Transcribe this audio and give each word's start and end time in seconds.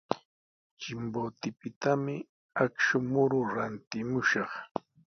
Chimbotepitami 0.79 2.15
akshu 2.63 2.97
muru 3.11 3.39
rantimushaq. 3.53 4.51